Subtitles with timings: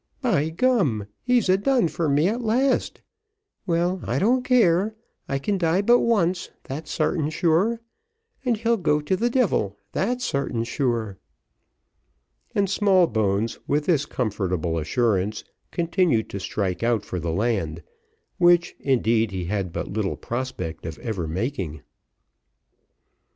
[0.19, 3.03] "By gum, he's a done for me at last.
[3.67, 4.95] Well, I don't care,
[5.29, 7.79] I can die but once, that's sartin sure;
[8.43, 11.19] and he'll go to the devil, that's sartin sure."
[12.55, 17.83] And Smallbones, with this comfortable assurance, continued to strike out for the land,
[18.39, 21.83] which, indeed, he had but little prospect of ever making.